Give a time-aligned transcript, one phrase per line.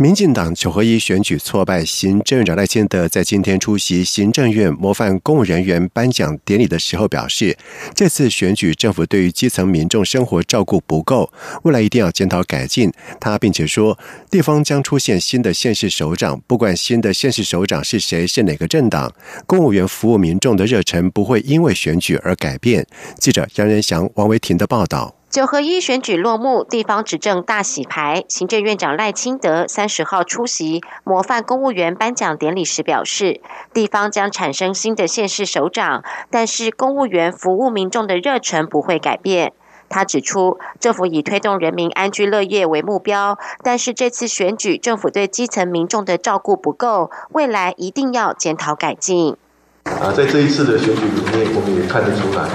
[0.00, 7.54] 民进党九合一选举挫败，行政院长赖清德在今天出席行政院模范公务人员颁奖典礼的时候表示，
[7.94, 11.30] 这次选举政府对于基层民众生活照顾不够，
[11.64, 12.90] 未来一定要检讨改进。
[13.20, 13.98] 他并且说，
[14.30, 19.12] 地方将出现新的县市首长，不管新的县市首长是谁，是哪个政党，
[19.46, 22.86] 公务员服务民众的热忱不会因为选举而改变。
[23.18, 25.19] 记者杨仁祥、王维婷的报道。
[25.30, 28.24] 九合一选举落幕，地方执政大洗牌。
[28.28, 33.40] 行政院长赖清德三十号出席模范公务员颁奖典礼时表示，
[33.72, 39.52] 地方将产生新的县市首长，但是公务员服务民众的热忱不会改变。
[39.88, 49.36] 他指出，政府以推动人民安居乐业为目标，但是这次选举政府对基层民众的照顾不够，未来一定要检讨改进。
[49.84, 52.48] 啊，在这一次的选举里面，我们也看得出来，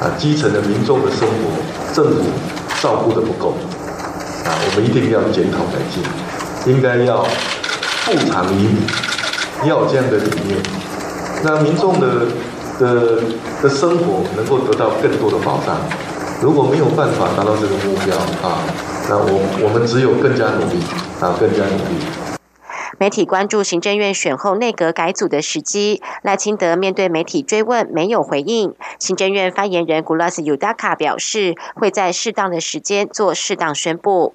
[0.00, 2.22] 啊，基层的民众的生活，政府
[2.80, 3.54] 照顾的不够，
[4.44, 6.02] 啊，我们一定要检讨改进，
[6.72, 7.24] 应该要
[8.04, 8.78] 富长以米，
[9.66, 10.56] 要这样的理念，
[11.42, 12.26] 那民众的
[12.78, 13.22] 的
[13.60, 15.76] 的生活能够得到更多的保障。
[16.40, 18.14] 如果没有办法达到这个目标，
[18.48, 18.62] 啊，
[19.08, 20.78] 那我我们只有更加努力，
[21.20, 21.98] 啊，更加努力。
[23.00, 28.74] 媒体关注行政院选后内阁改组的时机，赖清德面对媒体追问没有回应。
[28.98, 34.34] 行政院发言人古拉斯尤达卡表示，会在适当的时间做适当宣布。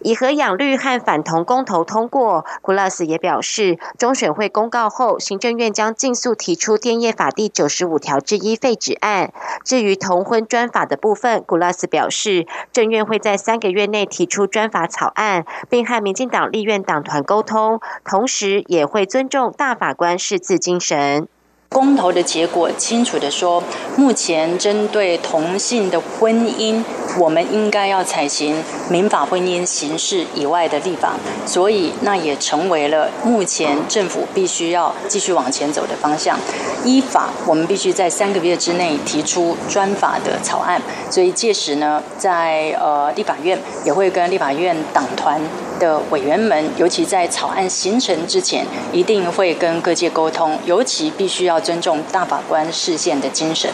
[0.00, 9.32] 以和养绿和反同公投通过，古拉斯也表示，中选会公告后，行政院将尽速提出电业法第九十五条之一废止案。
[9.64, 21.28] 至于同婚专法的部分，古拉斯表示，政院会在三个月内提出专法草案，并和民进党立院党团沟通，同时也会尊重大法官释字精神。
[21.72, 23.62] 公投的结果清楚的说，
[23.96, 26.84] 目前针对同性的婚姻，
[27.18, 31.14] 我们应该要采行民法婚姻形式以外的立法，
[31.46, 36.38] 所以那也成为了目前政府必须要继续往前走的方向。
[36.84, 45.40] 依法，我们必须在三个月之内提出专法的草案，所以届时呢，在呃立法院也会跟立法院党团
[45.78, 51.61] 的委员们，尤其在草案形成之前，一定会跟各界沟通，尤其必须要。
[51.62, 53.70] 尊重大法官视线的精神。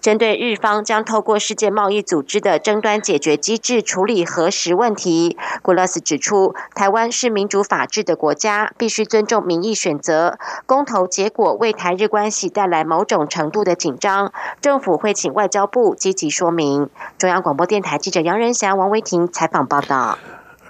[0.00, 10.38] 针对日方将透过世界贸易组织的争端解决机制处理核实问题，古勒斯指出，台湾是民主法治的国家，必须尊重民意选择。
[10.66, 16.90] 公投结果为台日关系带来某种程度的紧张，政府会请外交部积极说明。
[17.16, 20.18] 中央广播电台记者杨仁祥、王维婷采访报道。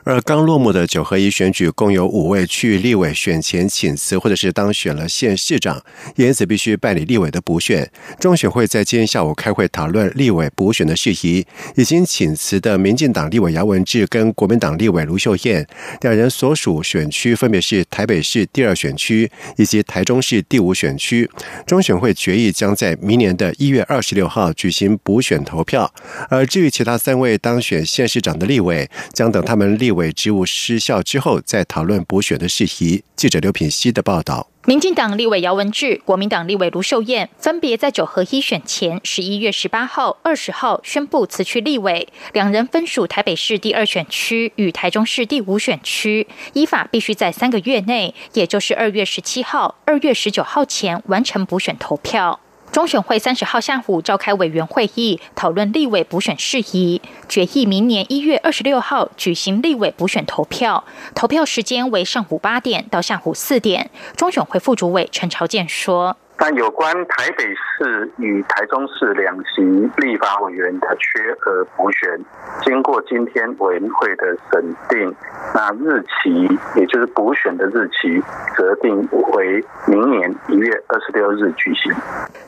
[0.04, 5.80] 而刚落幕的九合一选举，共有五位区域立委选前请辞，或者是当选了县市长，
[6.16, 7.88] 因此必须办理立委的补选。
[8.18, 11.46] 中选会在今天下午开会讨论立委补选的事宜。
[11.76, 15.64] 已经请辞的民进党立委姚文智跟国民党立委卢秀燕
[16.00, 21.30] 两人所属选区分别是台北市第二选区以及台中市第五选区。
[21.64, 25.94] 中选会决议将在明年的一月二十六号举行补选投票。
[26.28, 29.91] 而至于其他三位当选县市长的立委，将等他们立。
[29.92, 33.04] 委职务失效之后，再讨论补选的事宜。
[33.14, 52.41] 记者刘品希的报道：民进党立委姚文智、国民党立委卢秀燕分别在九合一选前十一月十八号、二十号宣布辞去立委，两人分属台北市第二选区与台中市第五选区，依法必须在三个月内，也就是二月十七号、二月十九号前完成补选投票。
[52.72, 60.83] 中选会三十号下午召开委员会议，讨论立委补选事宜，决议明年一月二十六号举行立委补选投票，
[61.15, 63.91] 投票时间为上午八点到下午四点。
[64.16, 66.16] 中选会副主委陈朝健说。
[66.37, 69.62] 但有关台北市与台中市两席
[69.98, 72.21] 立法委员的缺额补选，
[72.65, 75.15] 经过今天委员会的审定，
[75.54, 78.21] 那日期也就是补选的日期，
[78.56, 81.95] 择定为明年一月二十六日举行。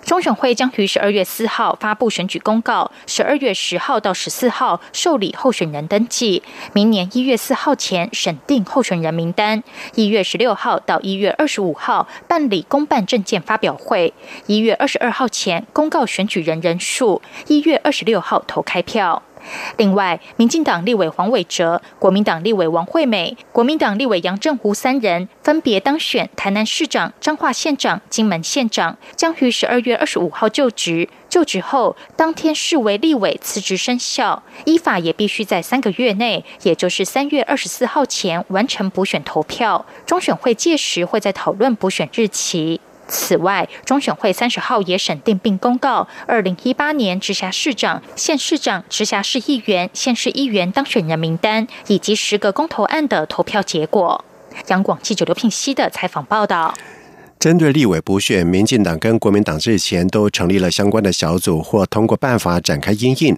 [0.03, 6.43] 中选会将于十二月四号发布选举公告，十二月十号到十四号受理候选人登记，
[6.73, 9.63] 明年一月四号前审定候选人名单，
[9.95, 13.79] 一月十六号到一月二十五号办理公办证件发表。
[13.85, 14.13] 会
[14.47, 19.23] 一月二十二号前公告选举人人数，一月二十六号投开票。
[19.77, 31.11] 另外，民进党立委黄伟哲、国民党立委王惠美、国民党立委杨正湖三人分别当选台南市长、彰化县长、金门县长，将于十二月二十五号就职。
[31.29, 39.85] 就职后当天视为立委辞职生效，依法也必须在三个月内，也就是三月二十四号前完成补选投票。
[40.07, 42.81] 中选会届时会再讨论补选日期。
[43.07, 54.25] 此外，中选会三十号也审定并公告二零一八年直辖市长、县市长、直辖市议员、县市议员当选人名单以及十个公投案的投票结果。
[54.69, 56.73] 央广记者刘聘熙的采访报道。
[57.45, 63.37] 针对立委补选，民进党跟国民党日前都成立了相关的小组，或通过办法展开应应。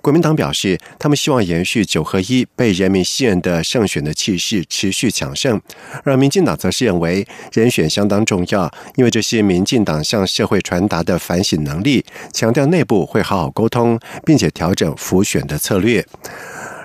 [0.00, 5.58] 国民党表示，他们希望延续九合一被人民信任的胜选的气势，持续强盛；
[6.02, 12.02] 而民进党则是认为人选相当重要，因为这是民进党向社会传达的反省能力，
[12.32, 16.06] 强调内部会好好沟通，并且调整浮选的策略。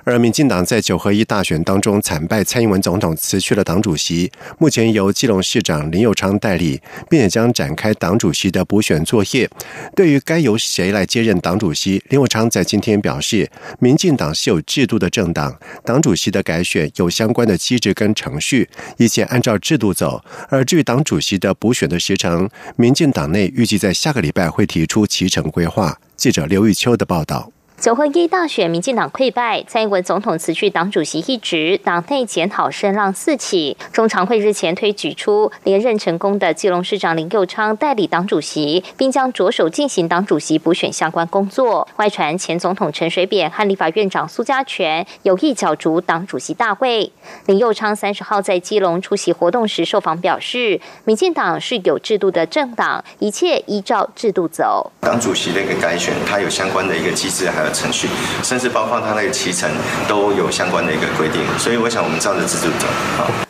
[0.07, 9.50] 而民进党在九合一大选当中惨败，蔡英文总统辞去了党主席，目前由基隆市长林佑昌代理，并且将展开党主席的补选作业。
[9.98, 20.24] 对于该由谁来接任党主席，林佑昌在今天表示，民进党是有制度的政党，党主席的改选有相关的机制跟程序，一切按照制度走。
[20.48, 26.00] 而至于党主席的补选的时程，民进党内预计在下个礼拜会提出其程规划。
[26.15, 27.51] 记者刘玉秋的报道。
[27.80, 33.78] 九合一大选，民进党溃败，蔡英文总统辞去党主席一职，党内检讨声浪四起。
[33.94, 41.88] 中常会日前推举出连任成功的基隆市长林佑昌代理党主席，并将着手进行党主席补选相关工作。
[41.98, 47.12] 外传前总统陈水扁和立法院长苏家全有意角逐党主席大位。
[47.46, 54.92] 林佑昌三十号在基隆出席活动时受访表示，民进党是有制度的政党，一切依照制度走。
[55.02, 58.08] 党主席的一个改选，它有相关的一个机制，还程序，
[58.44, 59.69] 甚至包括他那个脐橙
[60.08, 62.88] 都有相关的一个规定，所以我想我们照着制度走。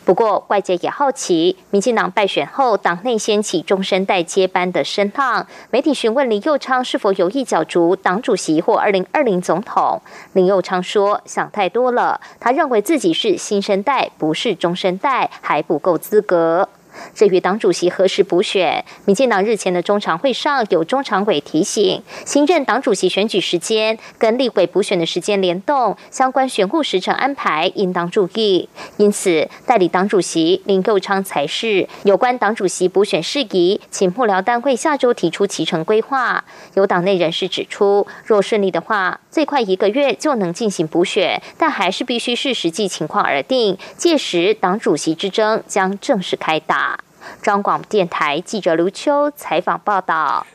[0.04, 5.46] 不过外界也好奇，民进党败选后，党内掀起中生代接班的声浪。
[5.70, 10.00] 媒体询问林佑昌是否有意角逐党主席或二零二零总统，
[10.32, 16.68] 林佑昌说想太多了，他认为自己是新生代，不是中生代，还不够资格。
[17.14, 28.68] 至于党主席何时补选，民进党日前的中常会上有中常委提醒，新任党主席选举时间跟立委补选的时间联动，相关选务时程安排应当注意。
[28.96, 36.44] 因此，代理党主席林佑昌才是有关党主席补选事宜，请幕僚单位下周提出其程规划。
[36.74, 43.76] 有党内人士指出，若顺利的话，最快一个月就能进行补选，但还是必须视实际情况而定。
[43.96, 46.87] 届时，党主席之争将正式开打。
[47.42, 50.46] 张广电台记者卢秋采访报道。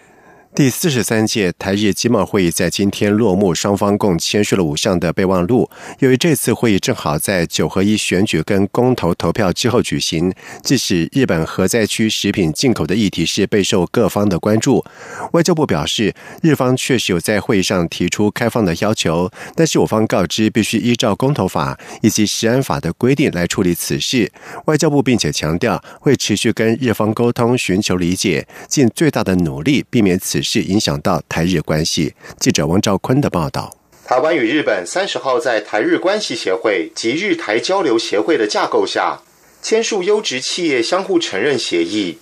[0.55, 5.67] 第四十三届台日经贸会议在今天落幕，双方共签署了五项的备忘录。
[5.97, 10.31] 由于这次会议正好在九合一选举跟公投投票之后举行，
[10.63, 14.85] 致使日本核灾区食品进口的议题是备受各方的关注。
[15.31, 16.13] 外交部表示，
[16.44, 24.31] 日方确实有在会议上提出开放的要求，但是我方告知必须依照公投法以及食安法的规定来处理此事。
[24.65, 30.43] 外交部并且强调，会持续跟日方沟通，寻求理解，尽最大的努力避免此。
[30.44, 32.13] 是影响到台日关系。
[32.40, 33.75] 记者王兆坤的报道：
[34.06, 39.22] 台湾与日本三十号在台日关系协会及日台交流协会的架构下，
[39.62, 42.18] 签署优质企业相互承认协议、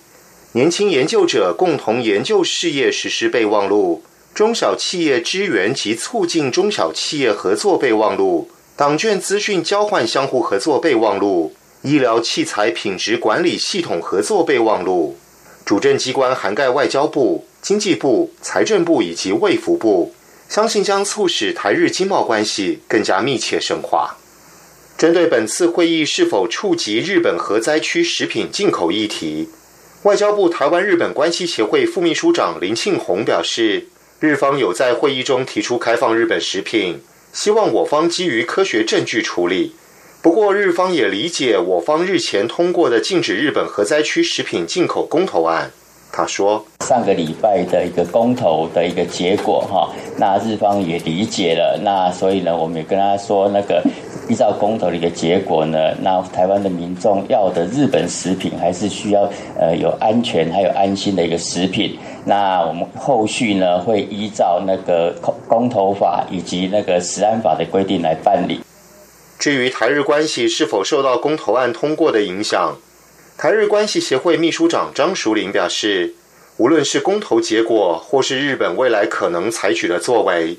[0.52, 15.18] 年轻研究者共同研究事业实施备忘录、中小企业支援及促进中小企业合作备忘录、党卷资讯交换相互合作备忘录、医疗器材品质管理系统合作备忘录。
[15.64, 17.46] 主政机关涵盖外交部。
[17.62, 20.12] 经济部、财政部以及卫福部，
[20.48, 24.16] 相信将促使台日经贸关系更加密切深化。
[24.98, 29.48] 针对本次会议是否触及日本核灾区食品进口议题，
[30.02, 33.86] 外交部台湾日本关系协会副秘书长林庆宏表示，
[34.18, 37.00] 日方有在会议中提出开放日本食品，
[37.32, 39.76] 希望我方基于科学证据处理。
[40.20, 45.70] 不过，日方也理解我方日前通过的禁止日本核灾区食品进口公投案。
[46.14, 49.88] 他说：“上个礼拜的一个公投的一个结果，哈，
[50.18, 53.82] 那日方也理解了，那所以呢，我们也跟他说，那个
[54.28, 59.22] 依照公投的一个结果呢，那台湾的民众要的日本食品还是需要
[59.58, 61.98] 呃有安全还有安心的一个食品。
[62.26, 68.60] 那我们后续呢会依照那个公公投法以及那个食安法的规定来办理。
[69.38, 72.76] 至于台日关系是否受到公投案通过的影响？”
[73.36, 76.14] 台日关系协会秘书长张淑玲表示，
[76.58, 80.58] 无论是公投结果，或是日本未来可能采取的作为，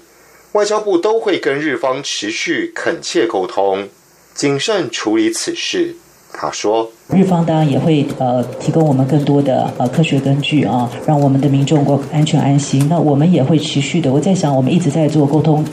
[0.52, 3.88] 外交部都会跟日方持续恳切沟通，
[4.34, 5.96] 谨慎处理此事。
[6.34, 12.88] 他说：“日方当然也会呃提供我们更多的呃科学根据啊，让我们的民众过安全安心。
[12.90, 15.64] 那我们也会持续的，我在想，我们一直在做沟通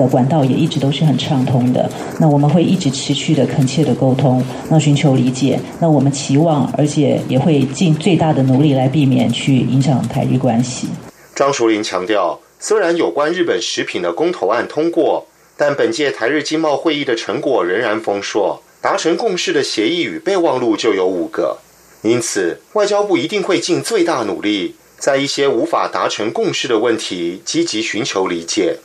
[0.00, 1.88] 的管道也一直都是很畅通的。
[2.18, 5.60] 那我们会一直持续的恳切的沟通，那寻求理解。
[5.78, 10.88] 那我们期望，而且也会尽最大的努力来避免去影响台日关系。”
[11.36, 15.26] 张淑玲强调，虽然有关日本食品的公投案通过，
[15.56, 18.62] 但本届台日经贸会议的成果仍然丰硕。
[18.82, 21.58] 达成共识的协议与备忘录就有五个，
[22.00, 28.78] 因此外交部一定会尽最大努力，在一些无法达成共识的问题积极寻求理解。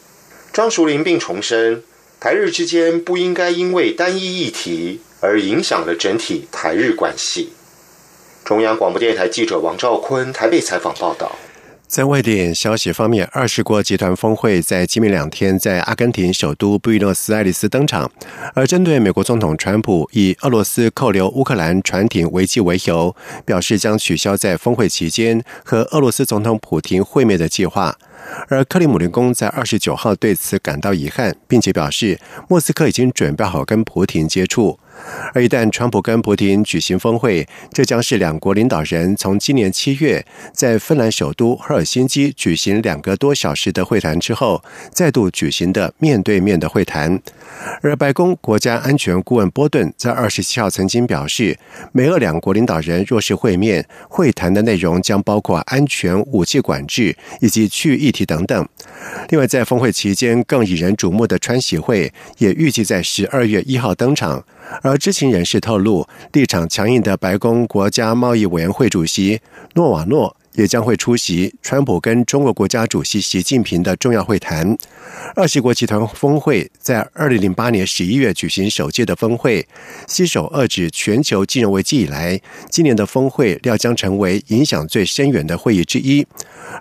[0.55, 1.83] 张淑玲并重申，
[2.17, 7.49] 台日之间不应该因为单一议题而影响了整体台日关系。
[8.45, 11.35] 中央广播电台记者王兆坤台北采访报道。
[11.87, 18.09] 在外电消息方面，二十国集团峰会在今明两天在阿根廷首都布宜诺斯艾利斯登场。
[18.53, 27.97] 而针对美国总统川普以俄罗斯扣留乌克兰船艇危机为由，表示将取消在峰会期间和俄罗斯总统普京会面的计划。
[28.47, 34.79] 而克里姆林宫在二十九号对此感到遗憾，并且表示莫斯科已经准备好跟普京接触。
[35.33, 47.21] 而一旦川普跟普京举行峰会，这将是两国领导人从今年七月在芬兰首都赫尔辛基举行两个多小时的会谈之后，再度举行的面对面的会谈。
[47.81, 51.57] 而白宫国家安全顾问波顿在二十七号曾经表示，
[51.91, 58.67] 美俄两国领导人若是会面，会谈的内容将包括安全、武器管制以及区域议题等等。
[59.29, 64.43] 另外，在峰会期间更引人瞩目的川协会也预计在十二月一号登场。
[64.81, 69.41] 而知情人士透露，立场强硬的白宫国家贸易委员会主席
[69.73, 70.35] 诺瓦诺。
[70.55, 74.77] 也将会出席川普跟中国国家主席习近平的重要会谈。
[75.35, 79.65] 二十国集团峰会在二零零八年十一月举行首届的峰会，
[80.07, 86.25] 携手遏制全球金融危机以来，今年的峰会料将成为影响最深远的会议之一。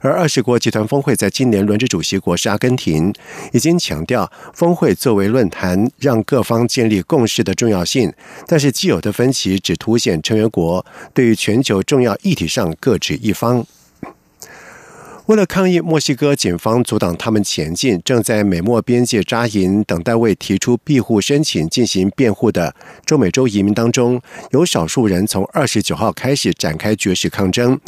[0.01, 3.13] 而二十国集团峰会在今年轮值主席国是阿根廷，
[3.53, 8.13] 已经强调峰会作为论坛，让各方建立共识的重要性。
[8.47, 13.64] 但是既有的分歧只凸显成员国对于全球重要议题上各执一方。
[15.27, 22.75] 为了抗议墨西哥警方阻挡他们前进，正在美墨边界扎营等待为提出庇护申请进行辩护的
[23.07, 27.81] 中美洲移民当中，有少数人从二十九号开始展开绝食抗争。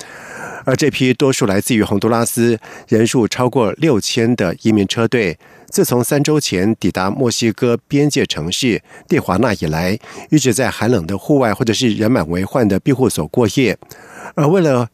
[0.64, 5.38] 而这批多数来自于洪都拉斯、人数超过六千的移民车队，
[5.68, 9.98] 自从三周前抵达墨西哥边界城市蒂华纳以来，
[10.30, 13.76] 一直在寒冷的户外或者是人满为患的庇护所过夜。
[14.34, 14.88] 而为了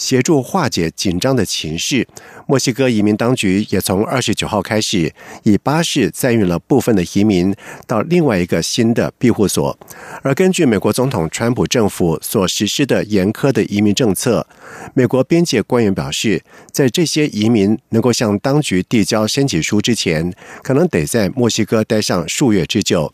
[0.00, 2.08] 协助化解紧张的情势，
[2.46, 7.54] 墨西哥移民当局也从二十九号开始，以巴士载运了部分的移民
[7.86, 9.78] 到另外一个新的庇护所。
[10.22, 14.46] 而根据美国总统川普政府所实施的严苛的移民政策，
[14.94, 16.42] 美国边界官员表示，
[16.72, 23.12] 在这些移民能够向当局递交申请书之前，可能得在墨西哥待上数月之久。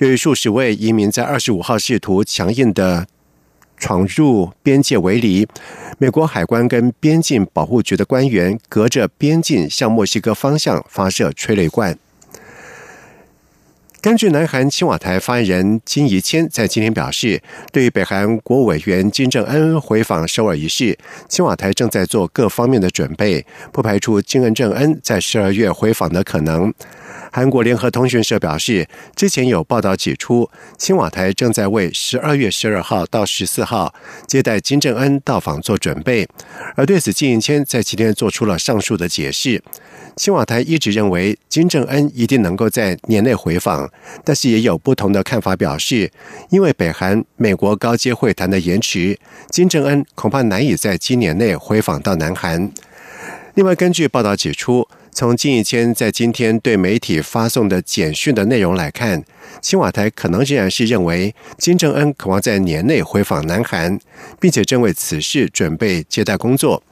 [0.00, 3.06] 由于数十位移民在二十五号试图强硬的。
[3.78, 5.46] 闯入边界围篱，
[5.98, 11.98] 美国海关跟边境保护局的官员隔着边境向墨西哥方向发射催泪弹。
[14.00, 17.42] 根据南韩青瓦台发言人金怡谦在今天表示，
[17.72, 20.96] 对于北韩国务委员金正恩回访首尔一事，
[21.28, 26.72] 青瓦台正在做各方面的准备，不排除金正恩在十二月回访的可能。
[27.30, 30.48] 韩国联合通讯社表示，之前有报道指出，
[30.78, 33.94] 青瓦台正在为十二月十二号到十四号
[34.26, 36.26] 接待金正恩到访做准备。
[36.74, 39.62] 而对此，金英谦在今天做出了上述的解释。
[40.16, 43.88] 青瓦台一直认为金正恩一定能够在年内回访，
[44.24, 46.10] 但是也有不同的看法，表示
[46.50, 49.16] 因为北韩美国高阶会谈的延迟，
[49.50, 52.70] 金正恩恐怕难以在今年内回访到南韩。
[53.54, 54.88] 另外，根据报道指出。
[55.18, 59.24] 从金义谦在今天对媒体发送的简讯的内容来看，
[59.60, 63.98] 青瓦台可能仍然是认为金正恩渴望在年内回访南韩，
[64.38, 66.84] 并且正为此事准备接待工作。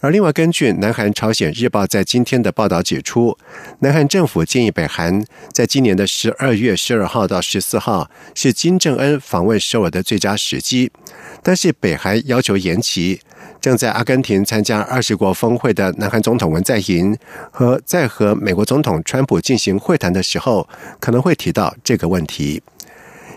[0.00, 3.38] 而另外，根据南韩朝鲜日报在今天的报道指出，
[3.78, 10.92] 南韩政府建议北韩在今年的十二月十二号到十四号是金正恩访问首尔的最佳时机，
[11.42, 13.20] 但是北韩要求延期。
[13.60, 17.16] 正在阿根廷参加二十国峰会的南韩总统文在寅
[17.50, 20.68] 和在和美国总统川普进行会谈的时候，
[20.98, 22.62] 可能会提到这个问题。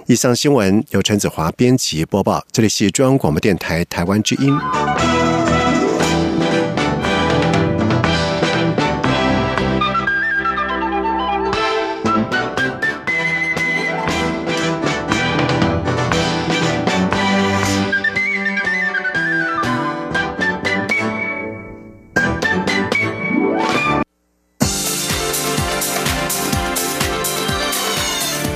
[0.08, 4.56] 以上新闻由陈子华编辑播报，这里是中央广播电台台湾之音。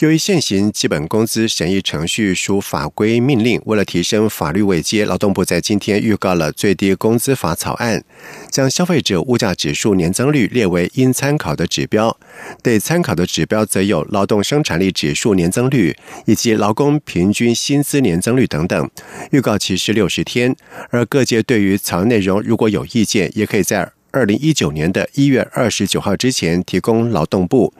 [0.00, 8.04] 由于现行基本工资审议程序属法规命令，为了提升法律位阶，劳动部在今天预告了最低工资法草案，
[8.50, 12.18] 将消费者物价指数年增率列为应参考的指标。
[12.60, 15.96] 得参考的指标则有劳动生产力指数年增率
[16.26, 18.90] 以及劳工平均薪资年增率等等。
[19.30, 20.56] 预告期是六十天，
[20.90, 23.93] 而各界对于草案内容如果有意见，也可以在。
[24.14, 27.74] 二零一九年的一月二十九号之前提供劳动部，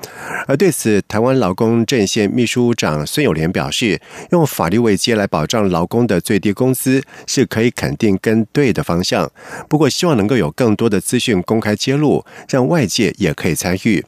[0.49, 4.01] 而对此，台湾劳工阵线秘书长孙友莲表示，
[4.33, 9.31] 用法律位阶来保障劳工的最低工资是可以肯定跟对的方向，
[9.69, 14.05] 不过希望能够有更多的资讯公开揭露，让外界也可以参与。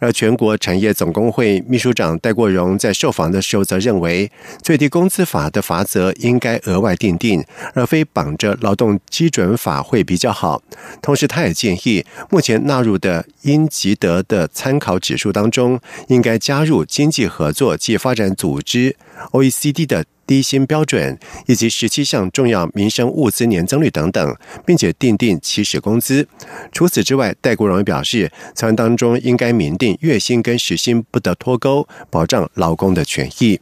[0.00, 4.30] 而全国产业总工会秘书长戴国荣在受访的时候则认为，
[4.62, 7.44] 最低工资法的法则应该额外定定，
[7.74, 10.62] 而非绑着劳动基准法会比较好。
[11.02, 18.96] 同时，他也建议，目前纳入的应吉德的参考指数当中，应该加入经济合作及发展组织
[19.32, 20.04] （OECD） 的。
[20.28, 26.28] 低薪标准以及十七项重要民生物资年增率等等，并且定定起始工资。
[26.70, 33.58] 除此之外，戴国荣表示，草案当中应该明定月薪跟时薪不得脱钩，保障劳工的权益。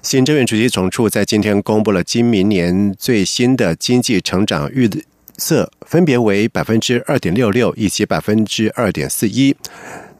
[0.00, 4.88] 行政院主席总处在今天公布了今明年最新的经济成长预
[5.36, 9.54] 测，分别为百分之二点六六以及百分之二点四一。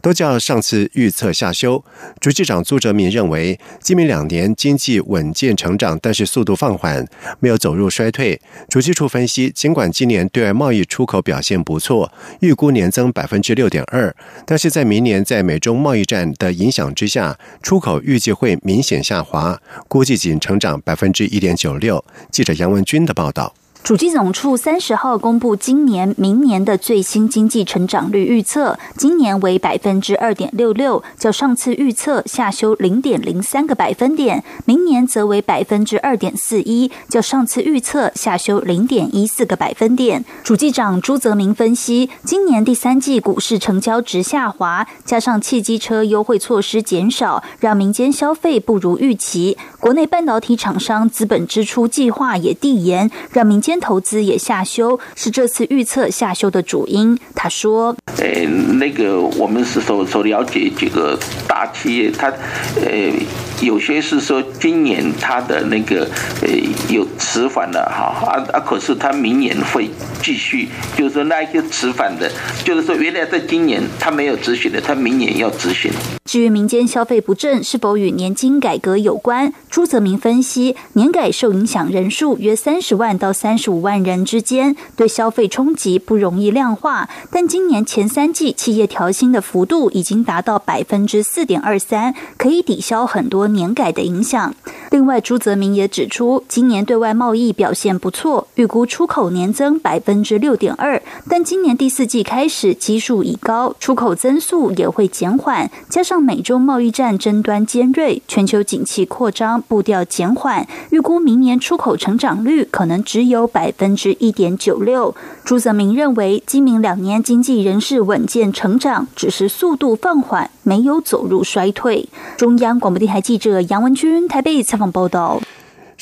[0.02, 1.82] 都较上次预测下修。
[2.20, 7.06] 主机长朱哲明认为，今明两年经济稳健成长，但是速度放缓，
[7.40, 8.38] 没有走入衰退。
[8.68, 22.04] 主机处分析，尽管今年对外贸易出口表现不错，预估年增百分之六点二，但是在明年在美中贸易战的影响之下，出口预计会明显下滑，估计仅成长百分之一点九六。
[22.30, 23.54] 记者杨文军的报道。
[23.82, 40.24] 主机总处三十号公布今年、明年的最新经济成长率预测，今年为百分之二点六六，较上次预测下修零点零三个百分点；明年则为百分之二点四一，较上次预测下修零点一四个百分点。
[40.44, 53.71] 主机长朱泽明分析，今年第三季股市成交值下滑，加上汽机车优惠措施减少，让民间消费不如预期；国内半导体厂商资本支出计划也递延，让民间。
[53.80, 57.18] 投资也下修，是这次预测下修的主因。
[57.34, 58.46] 他说：“呃，
[58.78, 63.12] 那个我们是所所了解几个大企业，它呃
[63.60, 66.08] 有些是说今年它的那个
[66.42, 66.48] 呃
[66.88, 69.90] 有迟缓了哈啊啊，可是它明年会
[70.22, 72.30] 继续，就是说那一些迟缓的，
[72.64, 75.90] 就是说原来在今年它没有执行的，它明年要执行。”
[76.24, 87.08] 至于民间消费不振是否与年金改革有关，朱泽明分析，年改受影响人数约三十万到三十十五万人之间，对消费冲击不容易量化。
[87.30, 94.54] 但今年前三季企业调薪的幅度已经达到百分之四点二三，可以抵消很多年改的影响。
[94.92, 106.22] 另外，朱泽明也指出，今年对外贸易表现不错，预估出口年增百分之六点二，但今年第四季开始基数已高，出口增速也会减缓，加上。
[106.22, 115.12] 美中贸易战争端尖锐，全球景气扩张步调减缓，预估明年出口成长率可能只有百分之一点九六。
[115.44, 122.08] 朱泽明认为，今明两年经济仍是稳健成长，只是速度放缓，没有走入衰退。
[122.36, 125.40] 中央广播电台记者杨文君台北采访报道。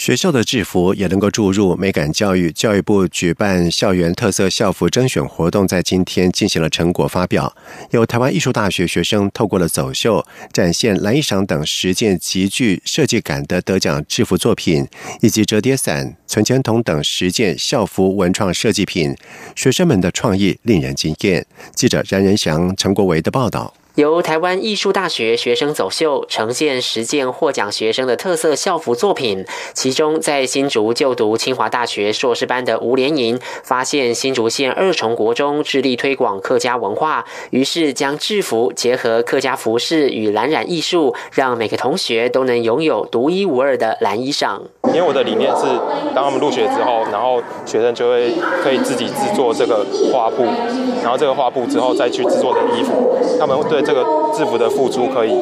[0.01, 2.51] 学校的制服也能够注入美感教育。
[2.51, 7.55] 教育部举办校园特色校服甄选活动，在今天进行了成果发表。
[7.91, 14.89] 有台湾艺术大学学生透过了走秀，展现蓝衣裳等十件极具设计感的得奖制服作品，
[15.21, 19.15] 以及折叠伞、存钱筒等十件校服文创设计品。
[19.55, 21.45] 学生们的创意令人惊艳。
[21.75, 23.75] 记者冉仁祥、陈国维的报道。
[24.01, 29.45] 由台湾艺术大学学生走秀，呈现十件获奖学生的特色校服作品。
[29.75, 44.61] 其中，在新竹就读清华大学硕士班的吴连莹，发现新竹县二重国中致力推广客家文化，于是将制服结合客家服饰与蓝染艺术，让每个同学都能拥有独一无二的蓝衣裳。
[44.95, 45.67] 因为我的理念是，
[46.15, 48.33] 当他们入学之后，然后学生就会
[48.63, 50.45] 可以自己制作这个花布，
[51.03, 53.90] 然后这个花布之后再去制作的衣服，他们会对。
[53.91, 55.33] 这个制服的付出可以，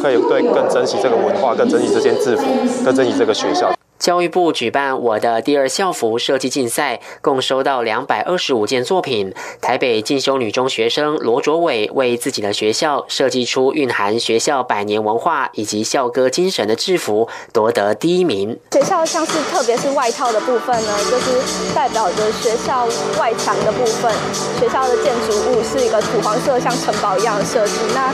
[0.00, 2.44] 可以对更珍惜这个文化，更珍惜这件制服，
[2.84, 3.75] 更珍惜这个学校。
[3.98, 9.32] 教育部举办我的第二校服设计竞赛，共收到两百二十五件作品。
[9.60, 18.58] 台北进修女中学生罗卓伟为自己的学校设计出蕴含学校百年文化以及校歌精神的制服，夺得第一名。
[18.72, 22.86] 学校像是特别是外套的部分呢，就是代表着学校
[23.18, 24.12] 外墙的部分。
[24.60, 27.72] 学校的建筑物是一个土黄色，像城堡一样的设计。
[27.94, 28.12] 那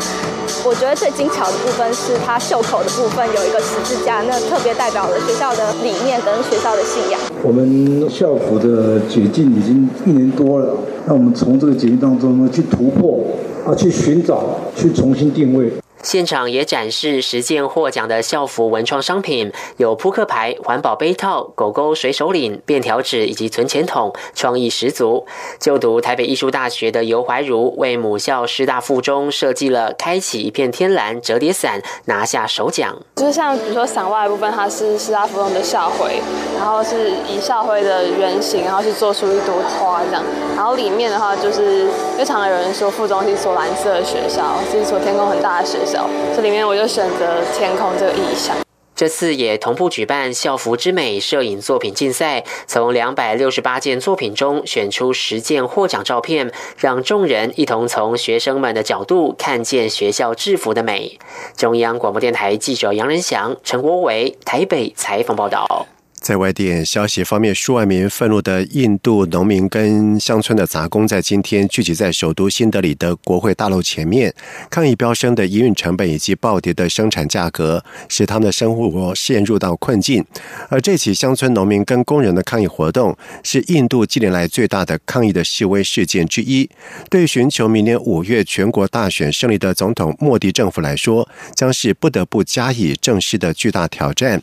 [0.65, 5.72] 我觉得最精巧的部分是它袖口的部分有一个十字架，那特别代表了学校的。
[5.83, 7.21] 理念跟学校的信仰。
[7.43, 10.75] 我们校服的解禁已经一年多了，
[11.07, 13.21] 那我们从这个解禁当中呢，去突破
[13.67, 15.73] 啊，去寻找，去重新定位。
[16.03, 25.25] 现场也展示十件获奖的校服文创商品，有扑克牌、环保杯套、狗狗水手领、便条纸以及存钱筒，创意十足。
[25.59, 32.97] 就读台北艺术大学的尤怀如为母校师大附中设计了“开启一片天蓝”折叠伞，拿下首奖。
[33.17, 36.21] 就是像比如说伞外部分，它是师大附中的校徽，
[36.57, 40.23] 然后是以校徽的原型，然后去做出一朵花这样。
[40.57, 45.92] 然后里面的话，就是非常有人说附中是一所蓝色的学校，是一所天空很大的学校。
[46.35, 48.57] 这里面我就选择天空这个意象。
[48.95, 61.19] 这次也同步举办校服之美摄影作品竞赛，从两百六十八件作品中选出十件获奖照片，让众人一同从学生们的角度看见学校制服的美。
[61.57, 65.87] 中央广播电台记者杨仁祥、陈国伟台北采访报道。
[66.23, 74.33] 在外电消息方面，数万名愤怒的印度农民跟乡村的杂工在今天聚集在首都新德里的国会大楼前面，
[74.71, 80.25] 抗议飙升的营运成本以及暴跌的生产价格，使他们的生活陷入到困境。
[80.69, 86.71] 而这起乡村农民跟工人的抗议活动，是印度近年来最大的抗议的示威事件之一。
[87.11, 94.41] 对寻求明年五月全国大选胜利的总统莫迪政府来说，将是不得不加以正视的巨大挑战。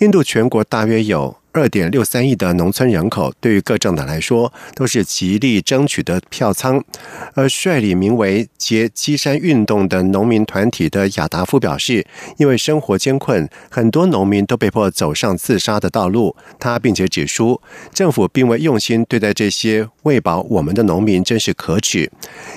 [0.00, 1.34] 印度全国大约有。
[1.58, 6.84] 二点六三亿的农村人口，对于各政党来说都是极力争取的票仓。
[7.32, 16.36] 而率领名为“结基山运动”的农民团体的亚达夫表示，因为生活艰困，很多农民都被迫走上自杀的道路。
[16.58, 17.58] 他并且指出，
[17.94, 22.12] 政府并未用心对待这些喂饱我们的农民，真是可耻。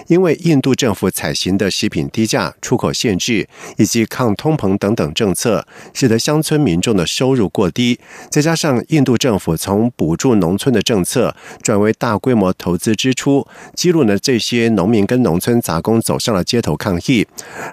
[0.07, 7.97] 因为印度政府采行的食品低价、出口限制以及抗通膨等等政策，使得乡村民众的收入过低，
[8.29, 8.83] 再加上。
[8.89, 17.25] 印度政府从补助农村的政策转为大规模投资支出，激怒了这些农民跟农村杂工走上了街头抗议。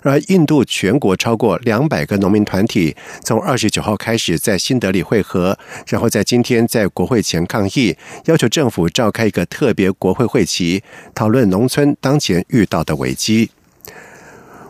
[0.02, 10.82] 而印度全国超过两百个农民团体从二十九号开始在新德里会合，然后在今天在国会前抗议，要求政府召开一个特别国会会期，
[11.14, 13.50] 讨论农村当前遇到的危机。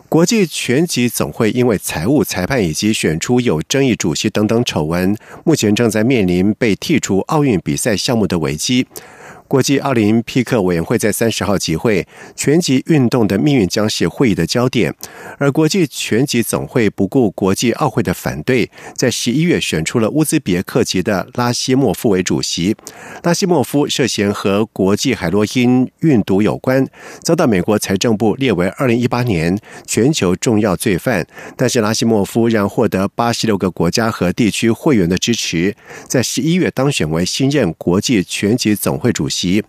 [0.09, 8.87] 国际拳击总会因为财务、裁判以及选出有争议主席等等丑闻，目前正在面临被剔除奥运比赛项目的危机。
[9.47, 12.05] 国际奥林匹克委员会在三十号集会，
[12.35, 14.93] 拳击运动的命运将是会议的焦点。
[15.37, 22.75] 而国际拳击总会不顾国际奥会的反对，在十一月选出了乌兹别克籍的拉希莫夫为主席。
[23.23, 26.85] 拉希莫夫涉嫌和国际海洛因运毒有关，
[27.21, 31.25] 遭到美国财政部列为二零一八年全球重要罪犯。
[31.55, 35.73] 但是拉希莫夫仍获得八十六个国家和地区会员的支持，
[36.09, 39.36] 在十一月当选为新任国际拳击总会主席。
[39.37, 39.63] 及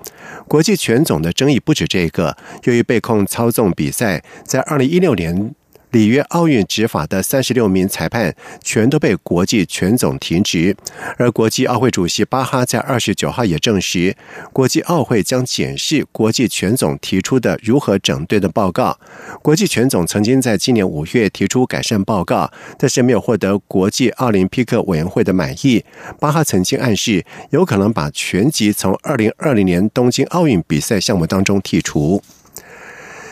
[0.47, 5.55] 国际拳总的争议不止这个，由于被控操纵比赛，在二零一六年。
[5.91, 10.77] 里约奥运执法的三十六名裁判全都被国际拳总停职，
[11.17, 14.17] 而国际奥会主席巴哈在二十九号也证实，
[14.53, 18.99] 国际奥会将检视国际拳总提出的如何整顿的报告。
[19.43, 25.85] 国际拳总曾经在今年五月提出改善报告，但是没有获得国际奥林匹克委员会的满意。
[26.21, 32.23] 巴哈曾经暗示，有可能把拳击从二零二零年东京奥运比赛项目当中剔除。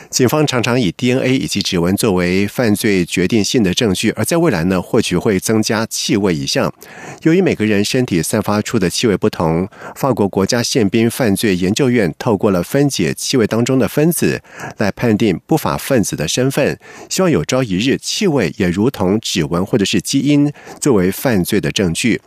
[0.09, 6.73] 警方常常以 DNA 以及指纹作为犯罪决定性的证据，而在未来呢，或许会增加气味一项。
[7.23, 14.41] 由于每个人身体散发出的气味不同，法国国家宪兵犯罪研究院透过了分解气味当中的分子
[14.79, 16.79] 来判定不法分子的身份，
[17.11, 22.21] 希望有朝一日气味也如同指纹或者是基因作为犯罪的证据。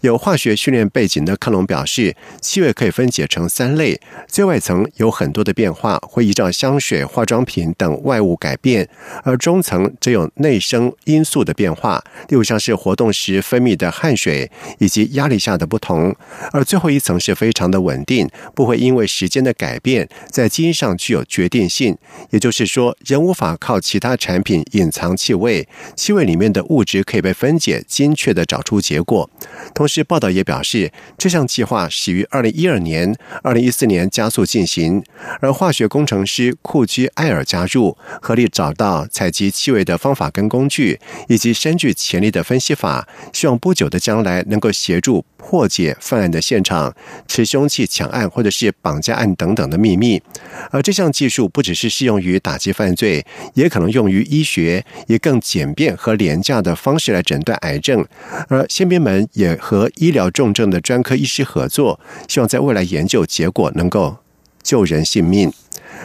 [0.00, 7.19] 有化学训练背景的克隆表示，气味可以分解成三类，最外层有很多的变化，会依照香水化。
[7.20, 8.88] 化妆品等外物改变，
[9.22, 16.16] 而中层则有内生因素的变化，例如像是活动时分泌的汗水以及压力下的不同。
[16.50, 21.94] 而最后一层是非常的稳定，不会因为时间的改变在基因上具有决定性。
[22.30, 29.28] 也就是说，人无法靠其他产品隐藏气味，气味里面的物质可以被分解，精确的找出结果。
[29.74, 35.04] 同时，报道也表示，这项计划始于二零一二年，二零一四年加速进行。
[35.42, 46.94] 而化学工程师库居艾尔加入，合力找到采集气味的方法跟工具，以及深具潜力的分析法，希望不久的将来能够协助破解犯案的现场、
[47.26, 50.22] 持凶器抢案或者是绑架案等等的秘密。
[50.70, 58.06] 而这项技术不只是适用于打击犯罪，也可能用于医学，以更简便和廉价的方式来诊断癌症。
[58.48, 64.18] 而宪兵们也和医疗重症的专科医师合作，希望在未来研究结果能够。
[64.62, 65.52] 救人性命。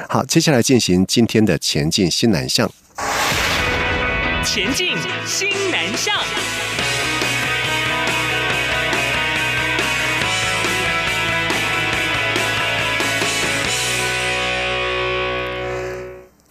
[0.08, 2.72] 好，接下来进行今天的前进新南向。
[4.44, 6.45] 前进新南向。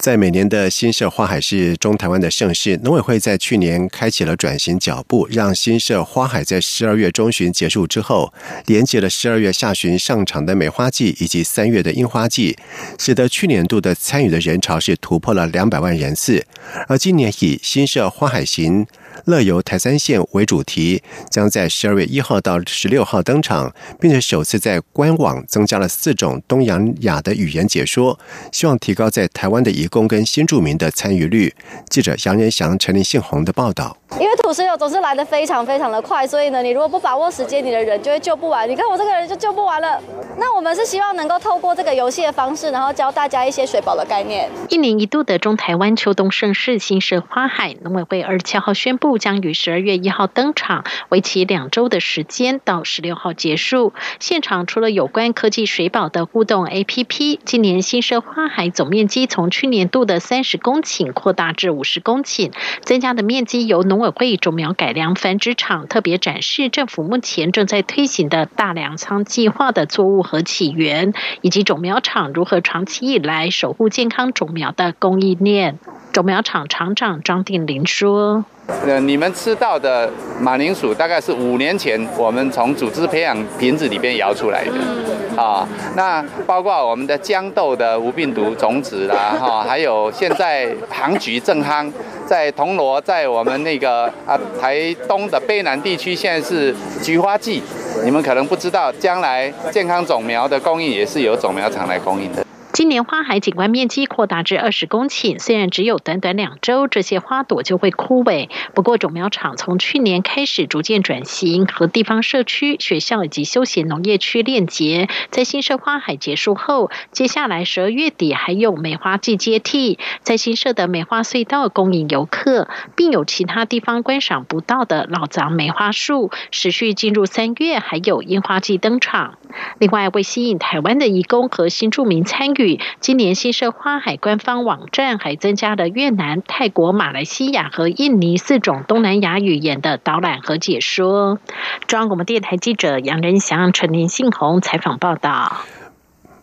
[0.05, 8.31] 在每年的新社花海是中台湾的盛事，农委会在去年开启了转型脚步，让新社花海在十二月中旬结束之后，
[8.67, 12.55] 连接了十二月下旬上场的美花季以及三月的樱花季，
[12.99, 16.45] 使得去年度的参与的人潮是突破了两百万人次，
[16.87, 18.85] 而今年以新社花海行。
[19.25, 21.01] 乐游台三线为主题，
[21.31, 28.19] 将在十二月一号到十六号登场，并且首次在官网增加了四种东洋雅的语言解说，
[28.51, 31.53] 希望提高在台湾的移工跟新住民的参与率。
[31.89, 33.97] 记者杨仁祥、陈林信宏的报道。
[34.19, 38.69] 因为土石流总是来的非常非常的快，所以呢，你如果不把握时间，你的人就会救不完。
[38.69, 39.99] 你看我这个人就救不完了。
[40.37, 44.49] 那我们是希望能够透过这个游戏的方式，然后教大家一些水保的概念。
[44.69, 53.93] 一年一度的中台湾秋冬盛事新社花海，农委会二十七号宣布将于十二月一号登场，为期两周的时间到十六号结束。
[54.19, 75.79] 现场除了有关科技水保的互动 APP，今年新设花海总面积从去年度的三十公顷扩大至五十公顷，增加的面积由农委会种苗改良繁殖场特别展示政府目前正在推行的大粮仓计划的作物和起源，以及种苗厂如何长期以来守护健康种苗的供应链。
[76.11, 78.45] 种苗厂厂长张定林说。
[78.67, 91.91] 呃，你们吃到的马铃薯大概是五年前我们从组织培养瓶子里边摇出来的，啊，那包括我们的豇豆的无病毒种子啦， 哈，还有现在杭菊正夯，
[92.25, 96.73] 在铜锣，在我们那个啊台东的卑南地区，现在是
[97.03, 97.61] 菊花季，
[98.03, 102.43] 你们可能不知道，将来健康种苗的供应也是由种苗厂来供应的。
[102.75, 108.49] 今年花海景观面积扩大至二十公顷，虽然只有短短两周，这些花朵就会枯萎。
[108.73, 115.07] 不过种苗厂从去年开始逐渐转型，和地方社区、学校以及休闲农业区链接。
[115.31, 126.29] 在新社花海结束后，接下来十二月底还有梅花季接替，在新社的梅花隧道供应游客，并有其他地方观赏不到的老藏梅花树。
[126.51, 129.37] 持续进入三月，还有樱花季登场。
[129.79, 132.64] 另外，为吸引台湾的义工和新住民参与。
[132.99, 141.39] 今年新设花海官方网站还增加了越南、泰国、马来西亚和印尼四种东南亚语言的导览和解说。
[141.87, 145.65] 中央广播电台记者杨仁祥、陈林信宏采访报道。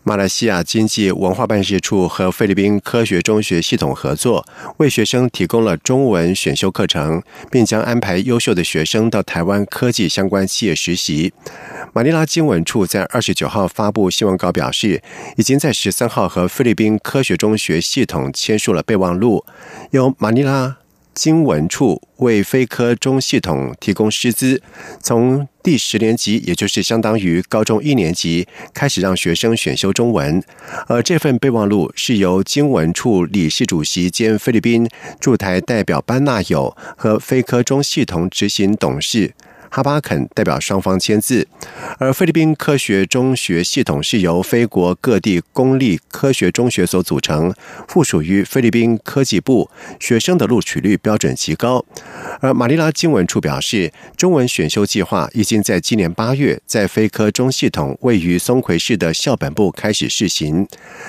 [0.05, 4.45] 马来西亚经济文化办事处和菲律宾科学中学系统合作，
[4.79, 11.33] 为学生提供了中文选修课程，并将安排优秀的学生到台湾科技相关企业实习。
[11.93, 15.01] 马尼拉经文处在二十九号发布新闻稿表示，
[15.37, 19.45] 已经在十三号和菲律宾科学中学系统签署了备忘录，
[19.93, 20.82] 由马尼拉。
[21.15, 24.63] 经文处为非科中系统提供师资，
[25.01, 30.43] 从第十年级，也就是相当于高中一年级开始，让学生选修中文。
[30.87, 34.89] 而这份备忘录是由经文处理事主席兼菲律宾
[35.21, 39.35] 驻台代表班纳友和非科中系统执行董事。
[39.75, 41.49] 哈巴肯代表双方签字，
[41.97, 47.51] 而菲律宾科学中学系统是由非国各地公立科学中学所组成，
[47.89, 51.83] 附属于菲律宾科技部，学生的录取率标准极高。
[52.43, 60.69] 而马尼拉经文处表示，中文选修计划已经在今年八月在非科中系统位于松葵市的校本部开始试行。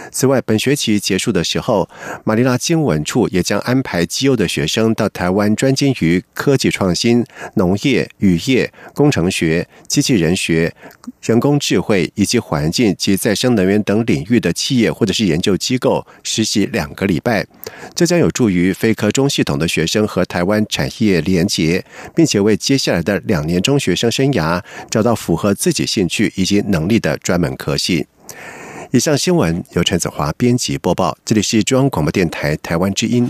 [0.10, 1.90] 此外，本学期结束的时候，
[2.24, 8.53] 马尼拉经文处也将安排基优的学生到台湾专精于科技创新、农业、渔业。
[8.54, 10.74] 业、工程学、机器人学、
[11.22, 17.46] 人工智慧以及环境及再生能源等领域的企业或者是研究机构实习两个礼拜。
[17.94, 21.84] 这将有助于非科中系统的学生和台湾产业连结，
[22.16, 28.08] 并且为接下来的两年中学生生涯找到符合自己兴趣以及能力的专门科系。
[28.92, 33.28] 以上新闻由陈子华编辑播报，这里是中央广播电台台湾之音。